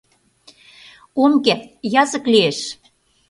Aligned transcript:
—Ом 1.23 1.33
керт, 1.45 1.63
язык 2.01 2.25
лиеш... 2.33 2.57